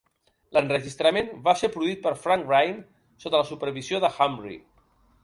[0.57, 2.81] L'enregistrament va ser produït per Frank Rynne
[3.27, 4.57] sota la supervisió de Hamri.